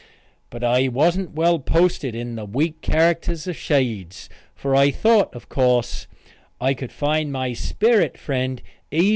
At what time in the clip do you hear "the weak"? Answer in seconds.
2.35-2.81